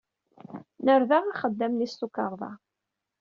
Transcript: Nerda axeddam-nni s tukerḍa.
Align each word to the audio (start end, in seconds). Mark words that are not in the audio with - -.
Nerda 0.85 1.17
axeddam-nni 1.25 1.87
s 1.91 1.93
tukerḍa. 1.99 2.51